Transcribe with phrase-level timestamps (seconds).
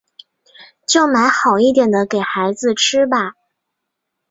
[0.87, 3.35] 就买好一点的给孩子吃吧